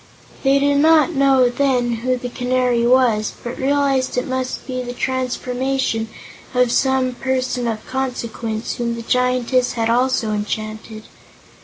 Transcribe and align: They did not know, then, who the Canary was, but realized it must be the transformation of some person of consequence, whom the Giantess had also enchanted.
They 0.41 0.57
did 0.57 0.77
not 0.79 1.11
know, 1.13 1.47
then, 1.47 1.97
who 1.97 2.17
the 2.17 2.27
Canary 2.29 2.87
was, 2.87 3.33
but 3.43 3.59
realized 3.59 4.17
it 4.17 4.25
must 4.25 4.65
be 4.65 4.81
the 4.81 4.93
transformation 4.95 6.09
of 6.55 6.71
some 6.71 7.11
person 7.13 7.67
of 7.67 7.85
consequence, 7.85 8.77
whom 8.77 8.95
the 8.95 9.03
Giantess 9.03 9.73
had 9.73 9.91
also 9.91 10.31
enchanted. 10.31 11.03